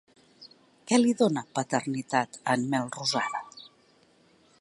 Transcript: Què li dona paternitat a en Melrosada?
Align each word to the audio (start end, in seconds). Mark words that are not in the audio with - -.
Què 0.91 0.97
li 1.01 1.11
dona 1.19 1.43
paternitat 1.59 2.39
a 2.41 2.57
en 2.61 2.65
Melrosada? 2.73 3.43